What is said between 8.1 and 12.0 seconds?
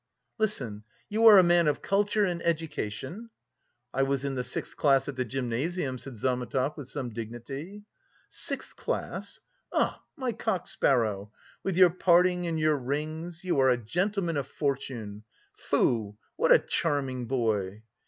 "Sixth class! Ah, my cock sparrow! With your